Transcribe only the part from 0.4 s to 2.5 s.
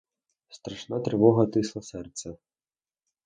Страшна тривога тисла серце.